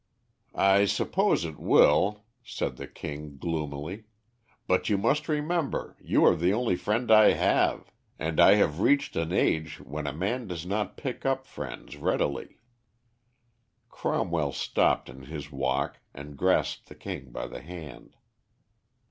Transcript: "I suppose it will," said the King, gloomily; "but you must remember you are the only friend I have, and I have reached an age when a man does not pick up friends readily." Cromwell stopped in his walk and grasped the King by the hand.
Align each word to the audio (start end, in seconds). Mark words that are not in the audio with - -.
"I 0.55 0.85
suppose 0.85 1.45
it 1.45 1.59
will," 1.59 2.25
said 2.43 2.77
the 2.77 2.87
King, 2.87 3.37
gloomily; 3.37 4.05
"but 4.65 4.89
you 4.89 4.97
must 4.97 5.29
remember 5.29 5.95
you 5.99 6.25
are 6.25 6.35
the 6.35 6.53
only 6.53 6.75
friend 6.75 7.11
I 7.11 7.33
have, 7.33 7.91
and 8.17 8.39
I 8.39 8.55
have 8.55 8.79
reached 8.79 9.15
an 9.15 9.31
age 9.31 9.79
when 9.79 10.07
a 10.07 10.11
man 10.11 10.47
does 10.47 10.65
not 10.65 10.97
pick 10.97 11.23
up 11.23 11.45
friends 11.45 11.97
readily." 11.97 12.57
Cromwell 13.89 14.53
stopped 14.53 15.07
in 15.07 15.25
his 15.25 15.51
walk 15.51 15.99
and 16.15 16.35
grasped 16.35 16.87
the 16.89 16.95
King 16.95 17.29
by 17.31 17.45
the 17.45 17.61
hand. 17.61 18.15